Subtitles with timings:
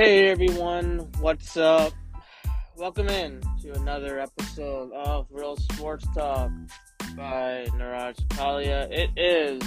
[0.00, 1.92] Hey everyone, what's up?
[2.74, 6.50] Welcome in to another episode of Real Sports Talk
[7.14, 8.90] by Niraj Kalia.
[8.90, 9.60] It is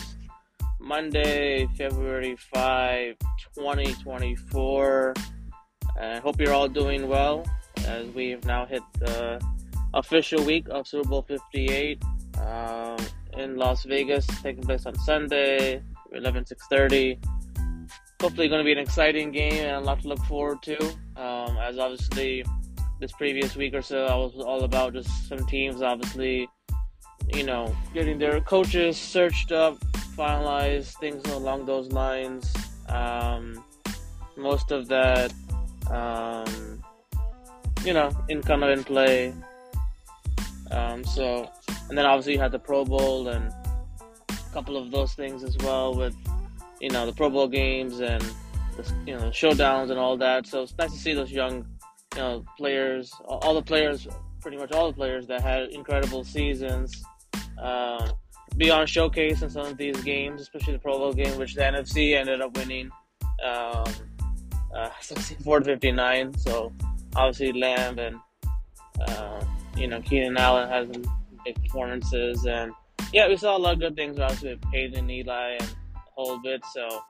[0.79, 3.15] Monday, February 5,
[3.53, 5.13] 2024.
[6.01, 7.45] I hope you're all doing well
[7.85, 9.39] as we have now hit the
[9.93, 12.03] official week of Super Bowl 58
[12.41, 12.97] um,
[13.37, 17.32] in Las Vegas, taking place on Sunday, 11 6:30.
[18.23, 20.81] Hopefully, going to be an exciting game and a lot to look forward to.
[21.17, 22.45] Um, as obviously,
[23.01, 26.47] this previous week or so, I was all about just some teams, obviously,
[27.33, 29.77] you know, getting their coaches searched up,
[30.15, 32.49] finalized, things along those lines.
[32.87, 33.61] Um,
[34.37, 35.33] most of that,
[35.91, 36.81] um,
[37.83, 39.33] you know, in kind of in play.
[40.71, 41.51] Um, so,
[41.89, 43.51] and then obviously you had the Pro Bowl and
[44.29, 46.15] a couple of those things as well with,
[46.83, 48.21] you know, the Pro Bowl games and
[48.75, 50.45] the, you know showdowns and all that.
[50.45, 51.65] So it's nice to see those young,
[52.13, 54.05] you know, players, all the players,
[54.41, 57.01] pretty much all the players that had incredible seasons,
[57.57, 58.11] uh,
[58.57, 61.61] be on showcase in some of these games, especially the Pro Bowl game, which the
[61.61, 62.91] NFC ended up winning,
[63.45, 63.85] um,
[64.75, 66.37] uh, 64-59.
[66.37, 66.73] So
[67.15, 68.17] obviously Lamb and
[69.07, 69.41] uh,
[69.77, 71.03] you know Keenan Allen has some
[71.45, 72.73] big performances, and
[73.13, 75.75] yeah, we saw a lot of good things obviously with Peyton and Eli and
[76.15, 76.61] whole bit.
[76.73, 77.01] So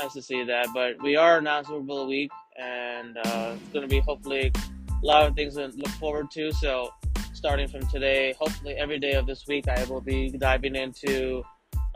[0.00, 0.68] nice to see that.
[0.74, 4.52] But we are now Super Bowl week, and uh, it's going to be hopefully
[4.90, 6.52] a lot of things to look forward to.
[6.52, 6.90] So
[7.32, 11.44] starting from today, hopefully every day of this week, I will be diving into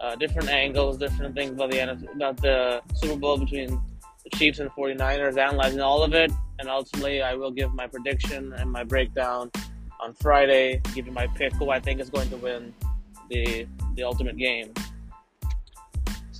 [0.01, 3.81] uh, different angles, different things about the about the Super Bowl between
[4.25, 8.53] the Chiefs and 49ers, analyzing all of it, and ultimately I will give my prediction
[8.53, 9.51] and my breakdown
[10.01, 12.75] on Friday, giving my pick who I think is going to win
[13.29, 14.73] the the ultimate game.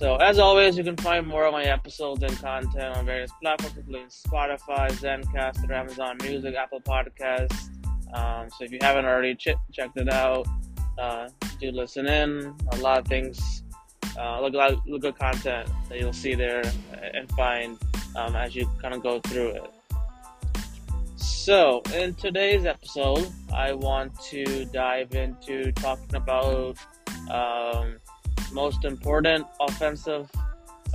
[0.01, 3.77] So as always, you can find more of my episodes and content on various platforms,
[3.77, 7.69] including Spotify, Zencastr, Amazon Music, Apple Podcasts.
[8.11, 10.47] Um, so if you haven't already ch- checked it out,
[10.97, 11.29] uh,
[11.59, 12.51] do listen in.
[12.71, 13.61] A lot of things,
[14.19, 14.55] uh, look,
[14.87, 16.63] look good content that you'll see there
[17.13, 17.77] and find
[18.15, 19.71] um, as you kind of go through it.
[21.17, 26.77] So, in today's episode, I want to dive into talking about
[27.29, 27.97] um,
[28.53, 30.29] most important offensive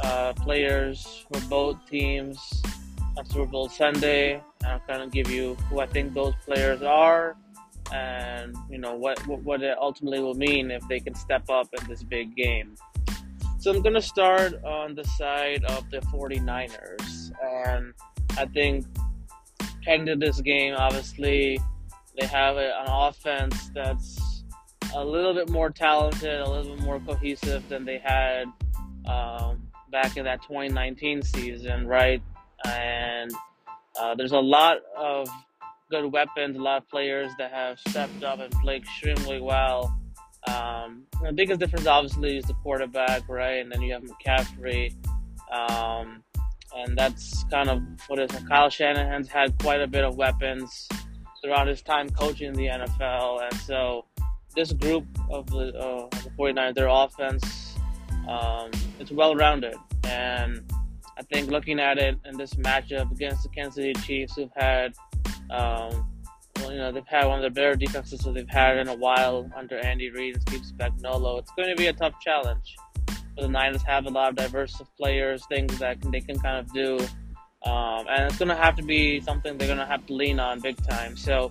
[0.02, 2.62] uh, players for both teams
[3.16, 4.34] on Super Bowl Sunday.
[4.62, 7.36] And I'll kind of give you who I think those players are
[7.92, 11.88] and, you know, what, what it ultimately will mean if they can step up in
[11.88, 12.76] this big game.
[13.58, 17.32] So I'm going to start on the side of the 49ers.
[17.42, 17.92] And
[18.38, 18.86] I think
[19.84, 21.60] heading to this game, obviously,
[22.18, 24.18] they have an offense that's
[24.96, 28.46] a little bit more talented, a little bit more cohesive than they had
[29.06, 32.22] um, back in that 2019 season, right?
[32.64, 33.30] And
[34.00, 35.28] uh, there's a lot of
[35.90, 39.94] good weapons, a lot of players that have stepped up and played extremely well.
[40.48, 43.60] Um, the biggest difference, obviously, is the quarterback, right?
[43.60, 44.94] And then you have McCaffrey.
[45.52, 46.22] Um,
[46.74, 50.88] and that's kind of what is Kyle Shanahan's had quite a bit of weapons
[51.42, 54.04] throughout his time coaching the NFL, and so
[54.56, 57.76] this group of the, uh, the 49ers, their offense,
[58.28, 60.62] um, it's well rounded, and
[61.18, 64.94] I think looking at it in this matchup against the Kansas City Chiefs, who've had,
[65.50, 66.06] um,
[66.56, 68.94] well, you know, they've had one of the better defenses that they've had in a
[68.94, 71.38] while under Andy Reid and Steve Spagnuolo.
[71.38, 74.80] It's going to be a tough challenge But the Niners have a lot of diverse
[74.98, 76.98] players, things that they can kind of do.
[77.64, 80.38] Um, and it's going to have to be something they're going to have to lean
[80.38, 81.16] on big time.
[81.16, 81.50] So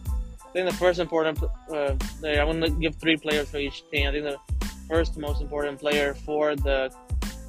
[0.56, 4.08] think the first important, uh, I'm going to give three players for each team.
[4.08, 4.40] I think the
[4.88, 6.90] first most important player for the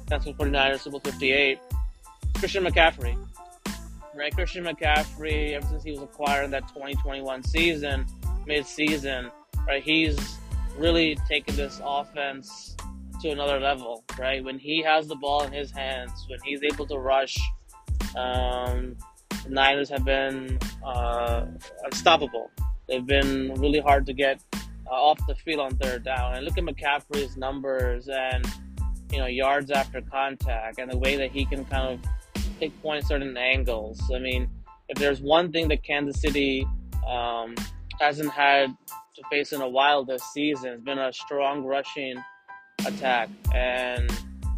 [0.09, 1.57] Kansas 49ers Super 58,
[2.35, 3.17] Christian McCaffrey.
[4.13, 8.05] Right, Christian McCaffrey, ever since he was acquired in that 2021 season,
[8.45, 9.29] mid-season,
[9.67, 10.17] right, he's
[10.77, 12.75] really taken this offense
[13.21, 14.43] to another level, right?
[14.43, 17.37] When he has the ball in his hands, when he's able to rush,
[18.17, 18.97] um,
[19.43, 21.45] the Niners have been uh,
[21.85, 22.49] unstoppable.
[22.87, 24.41] They've been really hard to get
[24.89, 26.35] uh, off the field on third down.
[26.35, 28.45] And look at McCaffrey's numbers and
[29.11, 32.11] you know yards after contact and the way that he can kind of
[32.59, 34.01] take points certain angles.
[34.13, 34.49] I mean,
[34.89, 36.65] if there's one thing that Kansas City
[37.07, 37.55] um,
[37.99, 38.75] hasn't had
[39.15, 42.17] to face in a while this season, it's been a strong rushing
[42.85, 43.29] attack.
[43.53, 44.11] And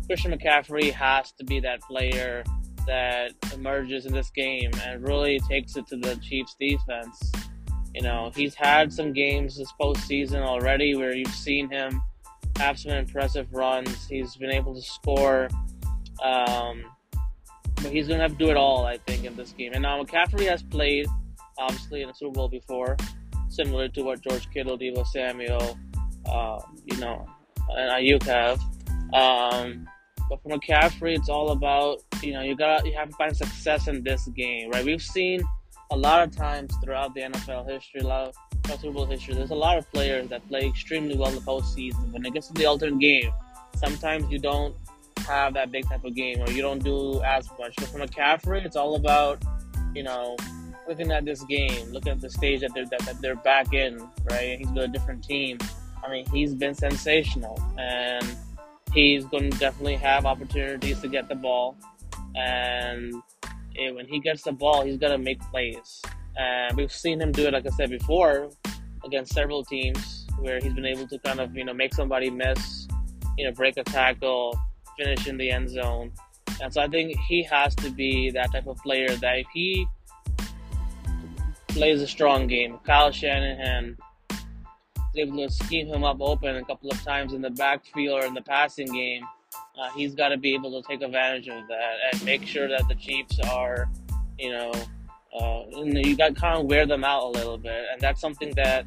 [0.06, 2.44] Christian McCaffrey has to be that player
[2.88, 7.32] that emerges in this game and really takes it to the Chiefs defense.
[7.94, 12.02] You know, he's had some games this postseason already where you've seen him
[12.58, 14.08] have some impressive runs.
[14.08, 15.50] He's been able to score,
[16.24, 16.84] um,
[17.76, 19.72] but he's going to have to do it all, I think, in this game.
[19.74, 21.08] And now McCaffrey has played,
[21.58, 22.96] obviously, in a Super Bowl before,
[23.48, 25.78] similar to what George Kittle, Deebo Samuel,
[26.28, 27.26] uh, you know,
[27.70, 28.60] and Aiyuk have.
[29.14, 29.88] Um,
[30.30, 33.88] but for McCaffrey, it's all about you know you got you have to find success
[33.88, 34.86] in this game, right?
[34.86, 35.42] We've seen
[35.92, 38.36] a lot of times throughout the NFL history, a lot of
[38.80, 39.34] Super Bowl history.
[39.34, 42.12] There's a lot of players that play extremely well in the postseason.
[42.12, 43.32] When it gets to the ultimate game,
[43.76, 44.76] sometimes you don't
[45.20, 47.74] have that big type of game or you don't do as much.
[47.78, 49.44] But for McCaffrey, it's all about
[49.96, 50.38] you know
[50.88, 54.00] looking at this game, looking at the stage that they're that, that they're back in,
[54.30, 54.58] right?
[54.58, 55.58] He's with a different team.
[56.06, 58.26] I mean, he's been sensational and
[58.94, 61.76] he's going to definitely have opportunities to get the ball.
[62.36, 63.14] And
[63.76, 66.02] it, when he gets the ball, he's to make plays.
[66.38, 68.50] And we've seen him do it, like I said before,
[69.06, 72.88] against several teams where he's been able to kind of, you know, make somebody miss,
[73.38, 74.58] you know, break a tackle,
[74.98, 76.12] finish in the end zone.
[76.62, 79.88] And so I think he has to be that type of player that if he
[81.70, 83.98] plays a strong game, Kyle Shanahan
[84.32, 84.38] is
[85.16, 88.34] able to scheme him up open a couple of times in the backfield or in
[88.34, 89.24] the passing game,
[89.80, 92.88] uh, he's got to be able to take advantage of that and make sure that
[92.88, 93.90] the Chiefs are,
[94.38, 94.72] you know,
[95.40, 98.52] uh, you got to kind of wear them out a little bit, and that's something
[98.56, 98.86] that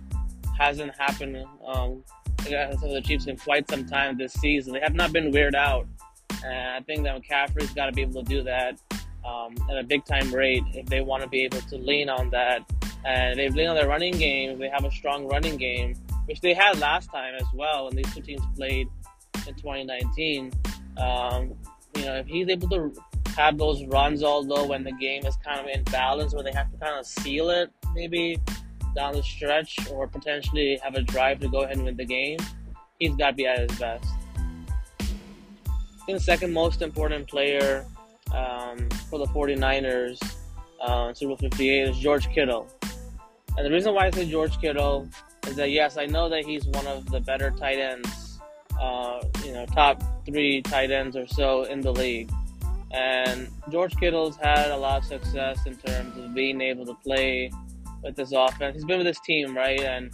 [0.59, 2.03] hasn't happened um,
[2.39, 4.73] the Chiefs in quite some time this season.
[4.73, 5.87] They have not been weird out,
[6.45, 8.79] and I think that McCaffrey's got to be able to do that
[9.25, 12.31] um, at a big time rate if they want to be able to lean on
[12.31, 12.71] that.
[13.05, 14.59] And they've leaned on their running game.
[14.61, 15.97] They have a strong running game
[16.27, 18.89] which they had last time as well when these two teams played
[19.47, 20.53] in 2019.
[20.97, 21.55] Um,
[21.97, 22.93] you know, if he's able to
[23.37, 26.71] have those runs, although when the game is kind of in balance, where they have
[26.71, 28.39] to kind of seal it, maybe
[28.95, 32.39] down the stretch, or potentially have a drive to go ahead and win the game,
[32.99, 34.07] he's got to be at his best.
[35.01, 37.87] I the second most important player
[38.35, 40.21] um, for the 49ers,
[40.81, 42.69] uh, Super Bowl 58, is George Kittle.
[43.57, 45.09] And the reason why I say George Kittle
[45.47, 48.09] is that yes, I know that he's one of the better tight ends,
[48.81, 52.31] uh, you know, top three tight ends or so in the league.
[52.93, 57.51] And George Kittle's had a lot of success in terms of being able to play
[58.03, 58.75] with this offense.
[58.75, 59.81] He's been with this team, right?
[59.81, 60.13] And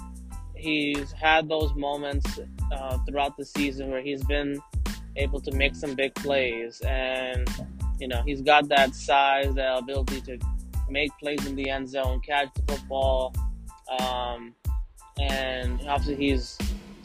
[0.55, 2.39] he's had those moments
[2.73, 4.61] uh, throughout the season where he's been
[5.17, 6.81] able to make some big plays.
[6.83, 7.49] And,
[7.99, 10.39] you know, he's got that size, that ability to
[10.89, 13.35] make plays in the end zone, catch the football.
[13.99, 14.55] Um,
[15.19, 16.59] and obviously he's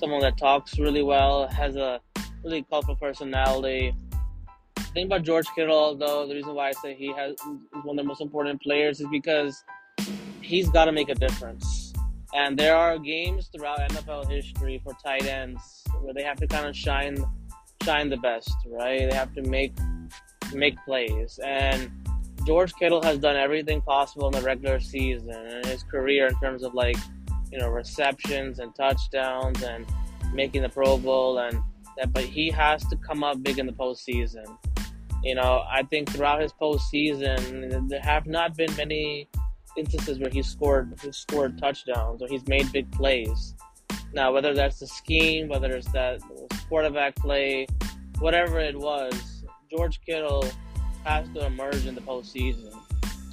[0.03, 1.97] someone that talks really well, has a
[2.44, 3.95] really colorful personality.
[4.75, 7.97] The thing about George Kittle, though, the reason why I say he has is one
[7.97, 9.63] of the most important players is because
[10.41, 11.94] he's got to make a difference.
[12.33, 16.67] And there are games throughout NFL history for tight ends where they have to kind
[16.67, 17.23] of shine,
[17.83, 19.09] shine the best, right?
[19.09, 19.71] They have to make
[20.53, 21.39] make plays.
[21.41, 21.89] And
[22.45, 26.63] George Kittle has done everything possible in the regular season and his career in terms
[26.63, 26.97] of like
[27.53, 29.85] you know receptions and touchdowns and
[30.33, 31.61] making the Pro Bowl and
[31.97, 34.57] that, but he has to come up big in the postseason.
[35.23, 39.29] You know, I think throughout his postseason, there have not been many
[39.77, 43.53] instances where he scored he scored touchdowns or he's made big plays.
[44.13, 46.21] Now, whether that's the scheme, whether it's that
[46.67, 47.67] quarterback play,
[48.18, 50.45] whatever it was, George Kittle
[51.04, 52.75] has to emerge in the postseason,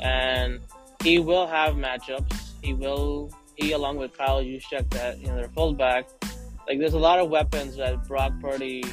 [0.02, 0.60] and
[1.02, 2.50] he will have matchups.
[2.62, 3.30] He will
[3.60, 6.08] he along with Kyle Juszczyk that you know their fullback.
[6.68, 8.84] Like there's a lot of weapons that Brock Purdy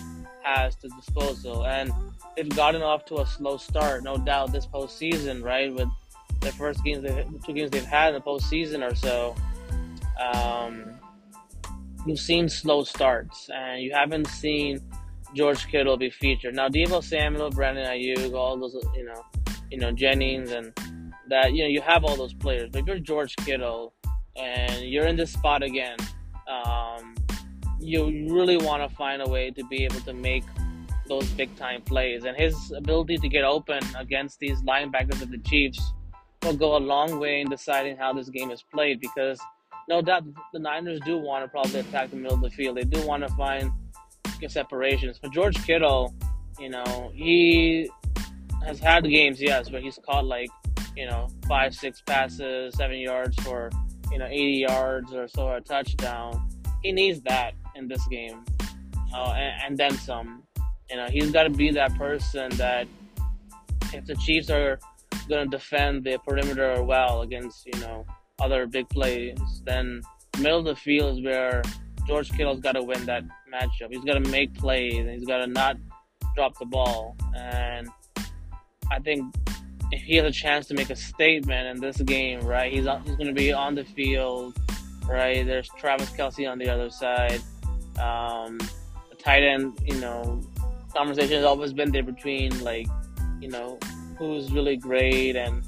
[0.44, 1.92] has to disposal, and
[2.36, 5.74] they've gotten off to a slow start, no doubt, this postseason, right?
[5.74, 5.90] With
[6.42, 9.36] the first games, the two games they've had in the postseason or so.
[10.20, 11.00] Um,
[12.06, 14.82] you've seen slow starts, and you haven't seen
[15.34, 16.56] George Kittle be featured.
[16.56, 19.26] Now, Deebo Samuel, Brandon Aiyuk, all those, you know,
[19.70, 20.74] you know Jennings, and
[21.30, 22.70] that you know you have all those players.
[22.72, 23.94] But if you're George Kittle,
[24.38, 25.98] and you're in this spot again,
[26.48, 27.16] um,
[27.80, 30.44] you really want to find a way to be able to make
[31.08, 32.26] those big time plays.
[32.26, 35.82] And his ability to get open against these linebackers of the Chiefs
[36.44, 39.40] will go a long way in deciding how this game is played because
[39.88, 42.78] no doubt the Niners do want to probably attack the middle of the field.
[42.78, 43.72] They do want to find
[44.48, 45.20] separations.
[45.20, 46.14] But George Kittle,
[46.60, 47.90] you know, he
[48.66, 50.50] has had games, yes, where he's caught like,
[50.96, 53.72] you know, five, six passes, seven yards for
[54.12, 56.48] you know, 80 yards or so, a touchdown.
[56.84, 58.44] He needs that in this game,
[59.14, 60.44] uh, and, and, then some.
[60.90, 62.88] You know, he's got to be that person that
[63.94, 64.80] if the Chiefs are
[65.28, 68.06] going to defend the perimeter well against, you know,
[68.40, 70.02] other big plays, then
[70.40, 71.62] middle of the field is where
[72.06, 73.24] George Kittle's got to win that
[73.54, 73.90] matchup.
[73.90, 75.78] He's got to make plays and he's got to not
[76.36, 77.18] drop the ball.
[77.36, 77.90] And
[78.92, 79.26] I think
[79.92, 83.16] if he has a chance to make a statement in this game, right, he's he's
[83.16, 84.58] going to be on the field,
[85.08, 85.46] right?
[85.46, 87.42] There's Travis Kelce on the other side.
[88.00, 88.58] Um,
[89.10, 90.42] the tight end, you know,
[90.96, 92.88] conversation has always been there between like,
[93.40, 93.80] you know,
[94.18, 95.64] who's really great and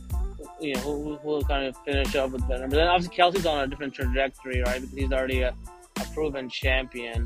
[0.59, 2.69] you know who will kind of finish up with them.
[2.69, 4.81] But then obviously Kelce's on a different trajectory, right?
[4.81, 5.55] Because he's already a,
[5.97, 7.25] a proven champion.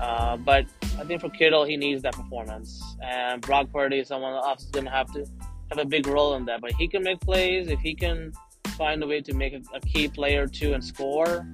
[0.00, 0.66] Uh, but
[0.98, 4.70] I think for Kittle, he needs that performance, and Brock Purdy is someone else is
[4.70, 5.24] going to have to
[5.76, 6.60] have a big role in that.
[6.60, 8.32] But he can make plays if he can
[8.76, 11.46] find a way to make a, a key play or two and score.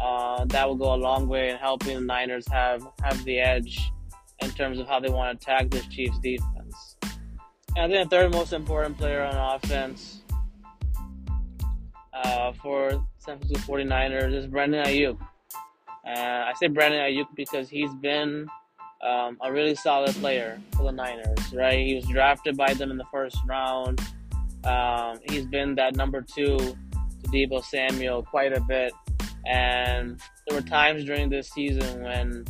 [0.00, 3.90] Uh, that will go a long way in helping the Niners have have the edge
[4.40, 6.96] in terms of how they want to attack this Chiefs defense.
[7.76, 10.22] And then the third most important player on offense
[12.12, 15.18] uh, for San Francisco 49ers is Brandon Aiyuk.
[16.06, 18.46] Uh, I say Brandon Aiyuk because he's been
[19.06, 21.86] um, a really solid player for the Niners, right?
[21.86, 24.00] He was drafted by them in the first round.
[24.64, 28.92] Um, he's been that number two to Deebo Samuel quite a bit.
[29.46, 32.44] And there were times during this season when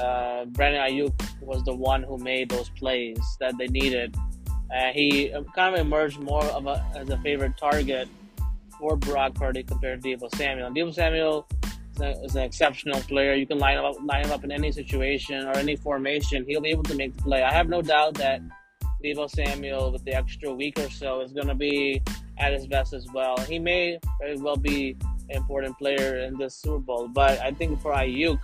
[0.00, 4.16] uh, Brandon Aiyuk was the one who made those plays that they needed.
[4.74, 8.08] Uh, he kind of emerged more of a, as a favorite target
[8.78, 10.66] for Brock Purdy compared to Deebo Samuel.
[10.66, 11.46] And Deebo Samuel
[12.00, 13.34] is, an exceptional player.
[13.34, 16.44] You can line him up, line him up in any situation or any formation.
[16.46, 17.42] He'll be able to make the play.
[17.42, 18.40] I have no doubt that
[19.02, 22.02] Deebo Samuel, with the extra week or so, is going to be
[22.38, 23.36] at his best as well.
[23.38, 24.96] He may very well be
[25.30, 28.40] an important player in this Super Bowl, but I think for Aiyuk,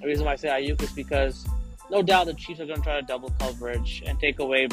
[0.00, 1.46] the reason why I say Aiyuk is because
[1.90, 4.68] no doubt the Chiefs are going to try to double coverage and take away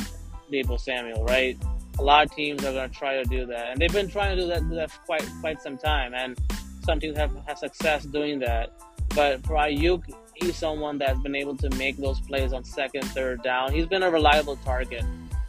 [0.51, 1.58] Deebo Samuel, right?
[2.00, 4.36] A lot of teams are going to try to do that, and they've been trying
[4.36, 6.39] to do that, do that for quite quite some time, and
[6.83, 8.71] some teams have had success doing that.
[9.15, 10.03] But for Aiyuk,
[10.35, 13.71] he's someone that's been able to make those plays on second, third down.
[13.71, 15.03] He's been a reliable target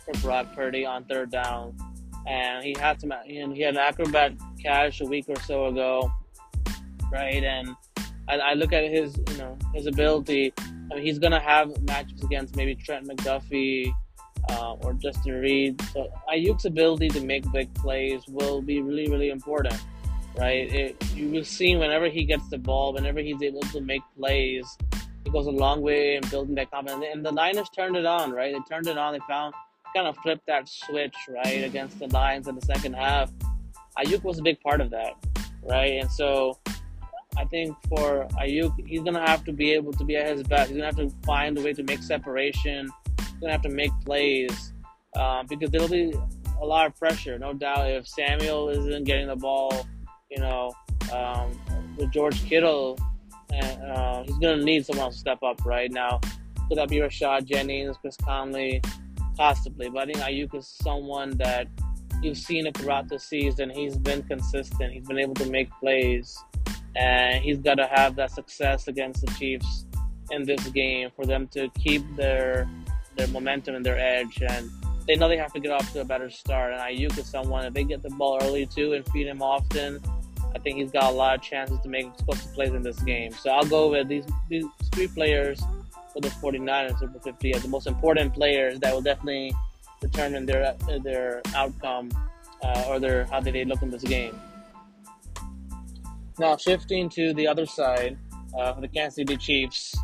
[0.04, 1.76] for Brock Purdy on third down,
[2.26, 3.12] and he had some.
[3.12, 6.12] And he had an acrobat catch a week or so ago,
[7.10, 7.42] right?
[7.42, 7.74] And
[8.28, 10.52] I, I look at his, you know, his ability.
[10.58, 13.92] I mean, he's gonna have matchups against maybe Trent McDuffie
[14.50, 15.80] uh, or Justin Reid.
[15.92, 19.80] So Aiyuk's ability to make big plays will be really, really important,
[20.38, 20.72] right?
[20.72, 24.66] It, you will see whenever he gets the ball, whenever he's able to make plays,
[25.24, 27.04] it goes a long way in building that confidence.
[27.12, 28.52] And the Niners turned it on, right?
[28.52, 29.12] They turned it on.
[29.12, 29.54] They found
[29.94, 33.30] kind of flipped that switch, right, against the Lions in the second half.
[33.96, 35.14] Aiyuk was a big part of that,
[35.62, 36.00] right?
[36.00, 36.58] And so
[37.36, 40.70] I think for Aiyuk, he's gonna have to be able to be at his best.
[40.70, 42.88] He's gonna have to find a way to make separation.
[43.18, 44.72] He's gonna have to make plays
[45.16, 46.12] um, because there'll be
[46.60, 47.88] a lot of pressure, no doubt.
[47.88, 49.86] If Samuel isn't getting the ball,
[50.34, 50.72] you know,
[51.12, 51.52] um,
[51.96, 52.98] with George Kittle,
[53.52, 56.20] uh, he's gonna need someone to step up right now.
[56.68, 58.82] Could that be Rashad Jennings, Chris Conley,
[59.36, 59.88] possibly?
[59.88, 61.68] But I think Aiyuk is someone that
[62.22, 63.70] you've seen it throughout the season.
[63.70, 64.92] He's been consistent.
[64.92, 66.42] He's been able to make plays
[66.96, 69.86] and he's got to have that success against the Chiefs
[70.30, 72.68] in this game for them to keep their
[73.16, 74.42] their momentum and their edge.
[74.42, 74.70] And
[75.06, 76.72] they know they have to get off to a better start.
[76.72, 80.00] And Aiyuk is someone if they get the ball early too and feed him often,
[80.54, 83.32] I think he's got a lot of chances to make explosive plays in this game.
[83.32, 85.60] So I'll go with these these three players
[86.12, 89.52] for the 49ers Super 50 as the most important players that will definitely
[90.00, 92.10] determine their their outcome
[92.62, 94.38] uh, or their how they look in this game.
[96.38, 98.18] Now, shifting to the other side
[98.58, 99.94] uh, for the Kansas City Chiefs,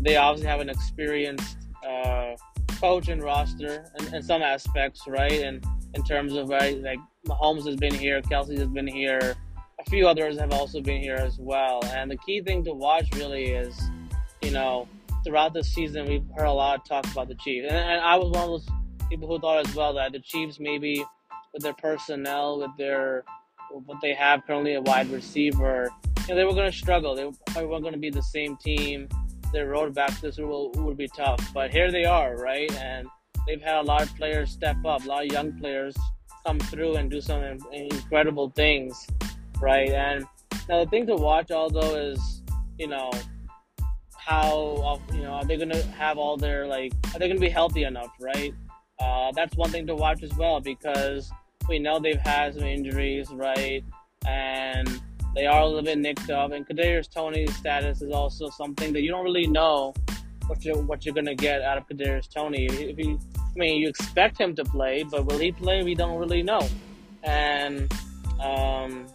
[0.00, 2.36] they obviously have an experienced uh,
[2.80, 5.40] coach and roster in, in, some aspects, right?
[5.42, 9.36] And in terms of right, like Mahomes has been here, Kelce has been here,
[9.86, 11.80] a few others have also been here as well.
[11.86, 13.80] And the key thing to watch really is,
[14.42, 14.88] you know,
[15.24, 18.16] throughout the season we've heard a lot of talk about the Chiefs, and, and I
[18.16, 18.68] was one of those
[19.08, 21.04] people who thought as well that the Chiefs maybe
[21.52, 23.24] with their personnel, with their
[23.86, 25.90] what they have currently a wide receiver,
[26.28, 27.14] you know, they were going to struggle.
[27.14, 29.08] They probably weren't going to be the same team.
[29.52, 31.40] Their road back to this Bowl would be tough.
[31.52, 32.72] But here they are, right?
[32.76, 33.08] And
[33.46, 35.96] they've had a lot of players step up, a lot of young players
[36.46, 39.06] come through and do some incredible things,
[39.60, 39.90] right?
[39.90, 40.24] And
[40.68, 42.42] now the thing to watch, although, is
[42.78, 43.10] you know
[44.16, 47.84] how you know are they to have all their like are they to be healthy
[47.84, 48.54] enough, right?
[49.00, 51.30] Uh, that's one thing to watch as well because
[51.68, 53.82] we know they've had some injuries, right?
[54.26, 55.00] And
[55.34, 56.52] they are a little bit nicked up.
[56.52, 59.92] And Kadarius Toney's status is also something that you don't really know
[60.46, 62.66] what you're what you're gonna get out of Kadarius Toney.
[62.66, 65.82] If I mean, you expect him to play, but will he play?
[65.82, 66.60] We don't really know.
[67.22, 67.92] And
[68.40, 69.06] um,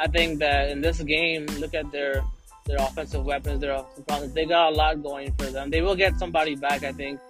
[0.00, 2.24] I think that in this game, look at their
[2.64, 4.32] their offensive weapons, their offensive problems.
[4.32, 5.70] They got a lot going for them.
[5.70, 7.20] They will get somebody back, I think,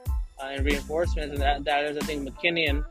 [0.42, 2.84] uh, in reinforcements, and that, that is, I think, McKinnon,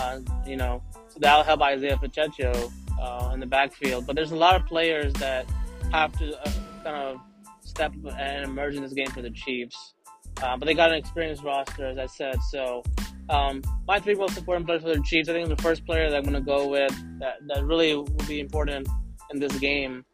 [0.00, 2.70] uh, you know, so that'll help Isaiah Pacheco
[3.00, 4.06] uh, in the backfield.
[4.06, 5.46] But there's a lot of players that
[5.92, 6.50] have to uh,
[6.82, 7.20] kind of
[7.60, 9.94] step and emerge in this game for the Chiefs.
[10.42, 12.36] Uh, but they got an experienced roster, as I said.
[12.50, 12.82] So
[13.28, 16.16] um, my three most important players for the Chiefs, I think the first player that
[16.16, 18.88] I'm going to go with that, that really will be important
[19.30, 20.04] in this game,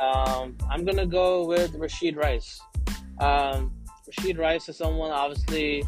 [0.00, 2.60] um, I'm to go with Rashee Rice.
[3.20, 3.72] Um,
[4.08, 5.84] Rashee Rice is someone, obviously,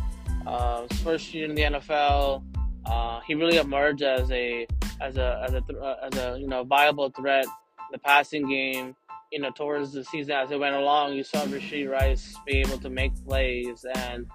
[0.47, 2.43] uh, first year in the NFL.
[2.87, 4.67] Uh, he really emerged as a
[5.01, 8.97] as a as a as a you know viable threat in the passing game
[9.31, 12.79] you know, towards the season as it went along, you saw Rashee Rice be able
[12.79, 14.27] to make plays and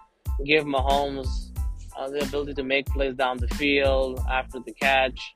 [0.45, 1.27] give Mahomes
[1.97, 5.35] uh, the ability to make plays down the field after the catch.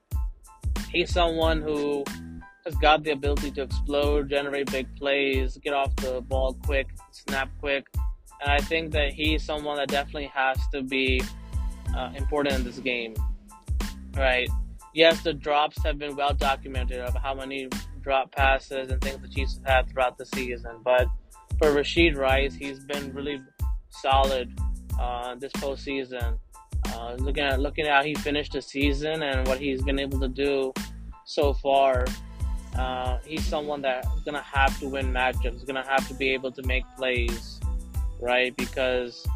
[0.92, 2.04] He's someone who
[2.70, 7.50] has got the ability to explode, generate big plays, get off the ball quick, snap
[7.60, 7.88] quick.
[8.42, 11.22] And I think that he's someone that definitely has to be
[11.96, 13.16] uh, important in this game.
[14.16, 14.48] Right?
[14.94, 17.70] Yes, the drops have been well documented of how many
[18.02, 20.78] drop passes and things the Chiefs have had throughout the season.
[20.84, 21.08] But
[21.58, 23.42] for Rashee Rice, he's been really
[23.90, 24.54] solid
[25.00, 26.38] uh, this postseason.
[26.94, 30.20] Uh, looking at looking at how he finished the season and what he's been able
[30.20, 30.74] to do
[31.26, 32.06] so far,
[32.78, 35.66] uh, he's someone that's gonna have to win matchups.
[35.66, 37.60] Gonna have to be able to make plays,
[38.20, 38.56] right?
[38.56, 39.28] Because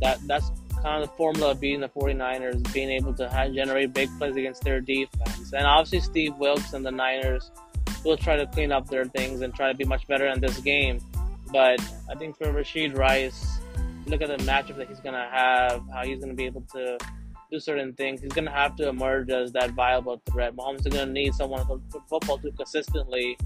[0.00, 0.50] that that's
[0.82, 4.36] kind of the formula of beating the 49ers, being able to have, generate big plays
[4.36, 5.52] against their defense.
[5.52, 7.50] And obviously, Steve Wilks and the Niners
[8.04, 10.58] will try to clean up their things and try to be much better in this
[10.58, 11.00] game.
[11.50, 13.60] But I think for Rashee Rice,
[14.06, 16.98] look at the matchup that he's to have, how he's to be able to
[17.50, 18.20] do certain things.
[18.20, 20.54] He's going to have to emerge as that viable threat.
[20.56, 23.36] Mahomes is going to need someone to put football to consistently.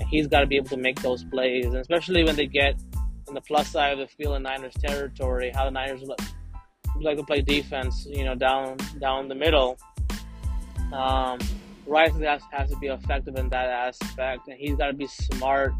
[0.00, 2.76] And he's got to be able to make those plays, and especially when they get
[3.26, 6.20] in the plus side of the field in Niners territory, how the Niners look,
[7.00, 9.78] like to play defense, you know, down down the middle.
[10.92, 11.38] Um,
[11.86, 15.72] Rice has, has to be effective in that aspect, and he's got to be smart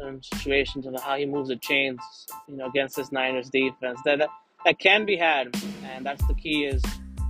[0.00, 2.00] in situations of how he moves the chains,
[2.48, 4.00] you know, against this Niners defense.
[4.04, 4.28] That
[4.64, 6.82] that can be had, and that's the key is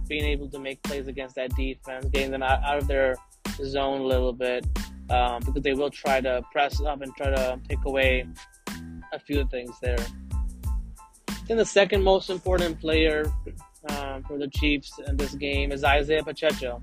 [0.08, 3.16] being able to make plays against that defense, getting them out, out of their
[3.64, 4.66] zone a little bit,
[5.10, 8.26] um, because they will try to press up and try to take away
[9.12, 9.98] a few things there.
[11.46, 13.24] Then the second most important player
[13.90, 16.82] um, for the Chiefs in this game is Isaiah Pacheco.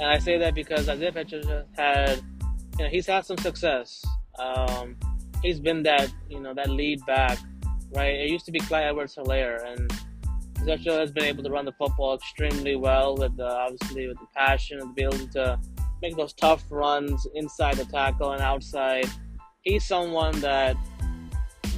[0.00, 2.20] And I say that because Isaiah Pacheco had,
[2.78, 4.04] you know, he's had some success.
[4.38, 4.96] Um,
[5.42, 7.38] he's been that, you know, that lead back,
[7.92, 8.14] right?
[8.14, 9.92] It used to be Clyde Edwards-Helaire, and
[10.64, 14.26] Pacheco has been able to run the football extremely well with, the, obviously, with the
[14.34, 15.58] passion and the ability to
[16.00, 19.06] make those tough runs inside the tackle and outside.
[19.62, 20.76] He's someone that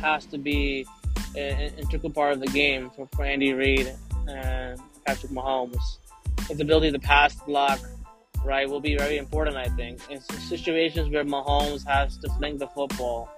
[0.00, 0.86] has to be
[1.36, 3.92] an integral part of the game for, for Andy Reid
[4.28, 5.98] and Patrick Mahomes.
[6.48, 7.80] His ability to pass block,
[8.44, 10.00] right, will be very important, I think.
[10.10, 13.28] In situations where Mahomes has to fling the football,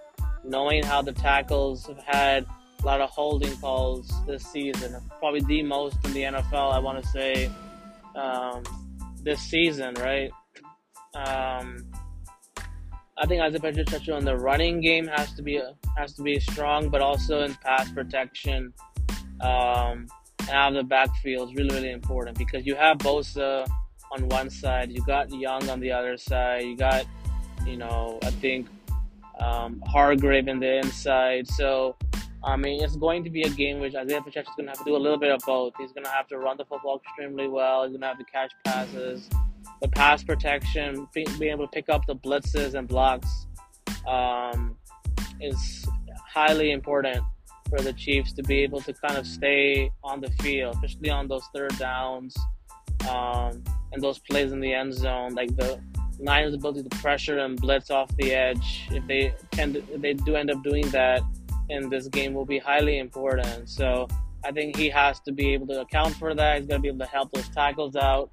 [0.45, 2.47] knowing how the tackles have had
[2.83, 7.03] a lot of holding calls this season, probably the most in the NFL, I want
[7.03, 7.51] to say,
[8.15, 8.63] um,
[9.23, 10.31] this season, right?
[11.15, 11.85] Um,
[13.17, 15.61] I think Isaiah Pacheco in the running game has to be
[15.97, 18.73] has to be strong, but also in pass protection
[19.41, 20.07] um,
[20.41, 23.67] and out of the backfield is really really important because you have Bosa
[24.13, 27.05] on one side, you got Young on the other side, you got
[27.67, 28.69] you know I think
[29.41, 31.49] um, Hargrave in the inside.
[31.49, 31.97] So
[32.45, 34.79] I mean it's going to be a game which Isaiah Pacheco is going to have
[34.79, 35.73] to do a little bit of both.
[35.79, 37.83] He's going to have to run the football extremely well.
[37.83, 39.29] He's going to have to catch passes
[39.81, 43.47] the pass protection, being able to pick up the blitzes and blocks
[44.07, 44.77] um,
[45.41, 45.87] is
[46.33, 47.23] highly important
[47.69, 51.29] for the Chiefs to be able to kind of stay on the field, especially on
[51.29, 52.35] those third downs
[53.09, 55.35] um, and those plays in the end zone.
[55.35, 55.81] Like the
[56.19, 60.15] Niners' ability to pressure and blitz off the edge, if they tend to, if they
[60.15, 61.23] do end up doing that
[61.69, 63.69] in this game, will be highly important.
[63.69, 64.09] So
[64.45, 66.59] I think he has to be able to account for that.
[66.59, 68.31] He's going to be able to help those tackles out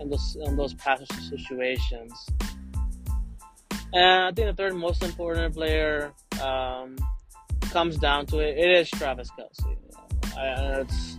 [0.00, 2.12] in those in those passage situations.
[3.94, 6.96] And I think the third most important player um,
[7.60, 8.58] comes down to it.
[8.58, 9.76] It is Travis Kelce.
[10.80, 11.18] it's,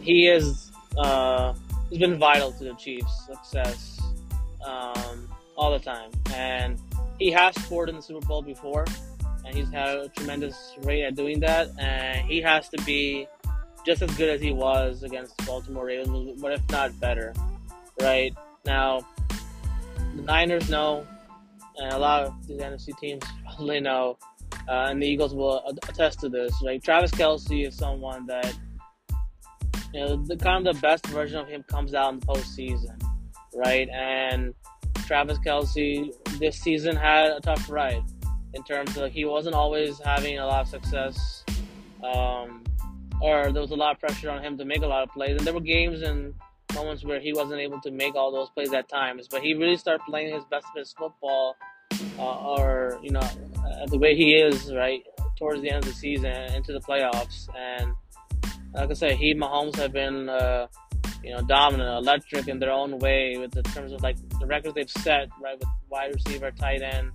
[0.00, 1.54] he is uh,
[1.88, 4.00] he's been vital to the Chiefs' success
[4.64, 6.78] um, all the time, and
[7.18, 8.84] he has scored in the Super Bowl before,
[9.44, 11.68] and he's had a tremendous rate at doing that.
[11.78, 13.26] And he has to be
[13.84, 17.32] just as good as he was against Baltimore Ravens, but if not better
[18.00, 18.34] right?
[18.64, 19.06] Now,
[20.16, 21.06] the Niners know,
[21.76, 24.18] and a lot of these NFC teams probably know,
[24.68, 26.54] uh, and the Eagles will attest to this.
[26.64, 26.82] Right?
[26.82, 28.54] Travis Kelce is someone that
[29.92, 33.00] you know, the kind of the best version of him comes out in the postseason,
[33.54, 33.88] right?
[33.90, 34.54] And
[35.06, 38.02] Travis Kelce this season had a tough ride
[38.54, 41.44] in terms of he wasn't always having a lot of success,
[42.02, 42.62] um,
[43.20, 45.36] or there was a lot of pressure on him to make a lot of plays.
[45.36, 46.34] And there were games and
[46.74, 49.76] moments where he wasn't able to make all those plays at times, but he really
[49.76, 51.56] started playing his best of his football,
[52.18, 55.02] uh, or you know, uh, the way he is right
[55.38, 57.48] towards the end of the season into the playoffs.
[57.56, 57.92] And
[58.74, 60.28] like I said, he Mahomes have been.
[60.28, 60.66] Uh,
[61.22, 64.74] you know, dominant, electric in their own way with the terms of like the records
[64.74, 67.12] they've set, right, with wide receiver, tight end,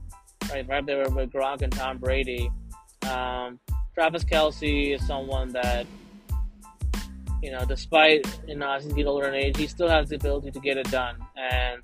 [0.51, 2.51] right, right there with Gronk and Tom Brady.
[3.09, 3.59] Um,
[3.93, 5.87] Travis Kelce is someone that,
[7.41, 10.15] you know, despite you know as he's getting older in age, he still has the
[10.15, 11.17] ability to get it done.
[11.35, 11.81] And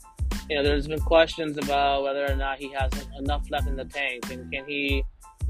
[0.50, 3.86] you know, there's been questions about whether or not he has enough left in the
[3.86, 5.04] tank, and can he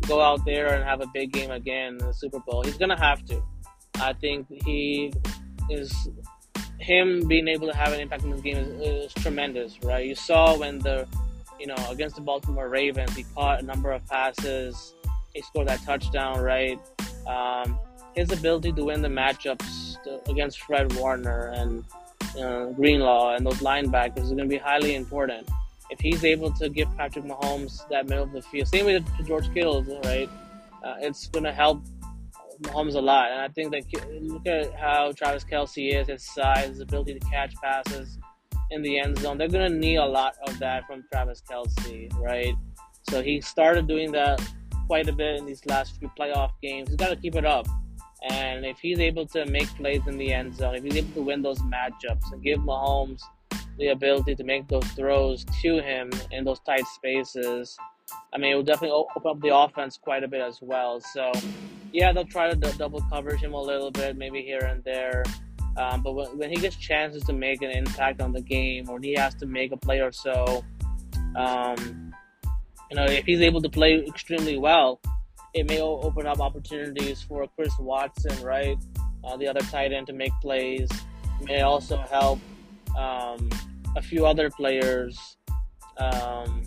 [0.08, 2.64] go out there and have a big game again in the Super Bowl?
[2.64, 3.42] He's gonna have to.
[3.96, 5.14] I think he
[5.70, 6.10] is
[6.80, 10.06] him being able to have an impact in this game is, is, tremendous, right?
[10.06, 11.08] You saw when the,
[11.60, 14.94] you know, against the Baltimore Ravens, he caught a number of passes.
[15.34, 16.80] He scored that touchdown, right?
[17.28, 17.80] Um,
[18.16, 19.98] his ability to win the matchups
[20.30, 21.84] against Fred Warner and
[22.40, 25.48] uh, Greenlaw and those linebackers is going to be highly important.
[25.90, 29.24] If he's able to give Patrick Mahomes that middle of the field, same way to
[29.24, 30.30] George Kittle, right?
[30.84, 31.84] Uh, it's going to help
[32.62, 33.32] Mahomes a lot.
[33.32, 33.84] And I think that
[34.22, 38.18] look at how Travis Kelce is, his size, his ability to catch passes
[38.72, 39.38] in the end zone.
[39.38, 42.56] They're going to need a lot of that from Travis Kelce, right?
[43.10, 44.42] So he started doing that
[44.88, 46.90] quite a bit in these last few playoff games.
[46.90, 47.68] He's got to keep it up.
[48.30, 51.22] And if he's able to make plays in the end zone, if he's able to
[51.22, 53.22] win those matchups and give Mahomes
[53.78, 57.76] the ability to make those throws to him in those tight spaces,
[58.34, 61.02] I mean, it will definitely open up the offense quite a bit as well.
[61.02, 61.32] So,
[61.92, 65.24] yeah, they'll try to d- double coverage him a little bit, maybe here and there.
[65.78, 69.00] Um, but when, when, he gets chances to make an impact on the game, or
[69.00, 70.64] he has to make a play or so,
[71.36, 72.14] um,
[72.92, 75.00] you know, if he's able to play extremely well,
[75.54, 78.78] it may open up opportunities for Chris Watson, right,
[79.24, 80.90] uh, the other tight end, to make plays.
[81.42, 82.40] It may also help
[82.98, 83.50] um,
[83.96, 85.38] a few other players.
[85.98, 86.64] Um,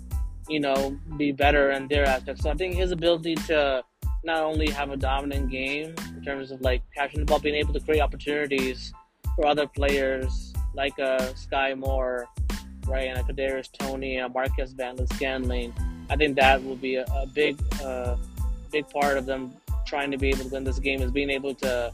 [0.49, 2.43] you know, be better in their aspects.
[2.43, 3.83] So I think his ability to
[4.27, 7.73] not only have a dominant game in terms of like catching the ball, being able
[7.73, 8.93] to create opportunities
[9.37, 12.27] for other players like uh, Skyy Moore,
[12.87, 15.73] right, and a Kadarius Toney, and a Marquez Valdes-Scantling.
[16.11, 18.17] I think that will be a, a big, uh,
[18.73, 19.55] big part of them
[19.87, 21.93] trying to be able to win this game is being able to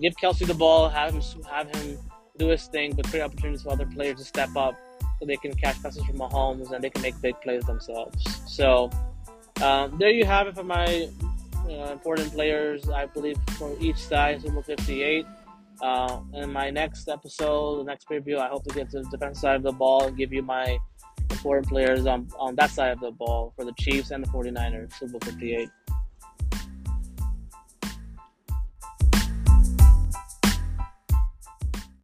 [0.00, 1.98] give Kelce the ball, have him have him
[2.38, 4.74] do his thing, but create opportunities for other players to step up
[5.18, 8.24] so they can catch passes from Mahomes and they can make big plays themselves.
[8.46, 8.90] So
[9.62, 11.08] um, there you have it for my
[11.68, 15.26] uh, important players, I believe, for each side, Super 58.
[15.82, 19.40] Uh, in my next episode, the next preview, I hope to get to the defense
[19.40, 20.78] side of the ball and give you my
[21.30, 24.92] important players on, on that side of the ball for the Chiefs and the 49ers,
[24.94, 25.68] Super 58.